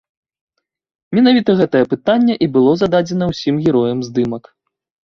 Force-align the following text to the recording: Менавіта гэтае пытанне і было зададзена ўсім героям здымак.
Менавіта 1.17 1.51
гэтае 1.61 1.83
пытанне 1.93 2.33
і 2.47 2.51
было 2.57 2.71
зададзена 2.85 3.25
ўсім 3.35 3.65
героям 3.69 3.99
здымак. 4.11 4.43